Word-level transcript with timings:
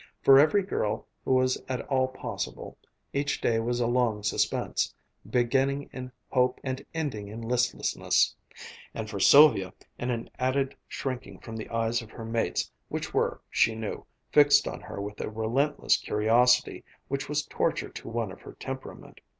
For 0.23 0.39
every 0.39 0.63
girl 0.63 1.05
who 1.23 1.35
was 1.35 1.61
at 1.69 1.81
all 1.87 2.07
possible, 2.07 2.75
each 3.13 3.39
day 3.39 3.59
was 3.59 3.79
a 3.79 3.85
long 3.85 4.23
suspense, 4.23 4.95
beginning 5.29 5.91
in 5.93 6.11
hope 6.31 6.59
and 6.63 6.83
ending 6.91 7.27
in 7.27 7.39
listlessness; 7.43 8.35
and 8.95 9.07
for 9.07 9.19
Sylvia 9.19 9.75
in 9.99 10.09
an 10.09 10.31
added 10.39 10.75
shrinking 10.87 11.37
from 11.41 11.55
the 11.55 11.69
eyes 11.69 12.01
of 12.01 12.09
her 12.09 12.25
mates, 12.25 12.71
which 12.89 13.13
were, 13.13 13.41
she 13.51 13.75
knew, 13.75 14.03
fixed 14.31 14.67
on 14.67 14.81
her 14.81 14.99
with 14.99 15.21
a 15.21 15.29
relentless 15.29 15.97
curiosity 15.97 16.83
which 17.07 17.29
was 17.29 17.45
torture 17.45 17.89
to 17.89 18.09
one 18.09 18.31
of 18.31 18.41
her 18.41 18.53
temperament. 18.53 19.21